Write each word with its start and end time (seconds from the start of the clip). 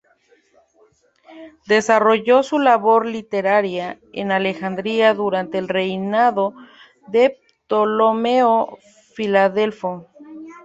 Desarrolló 1.67 2.41
su 2.41 2.57
labor 2.57 3.05
literaria 3.05 3.99
en 4.13 4.31
Alejandría 4.31 5.13
durante 5.13 5.59
el 5.59 5.67
reinado 5.67 6.55
de 7.07 7.39
Ptolomeo 7.67 8.79
Filadelfo. 9.13 10.07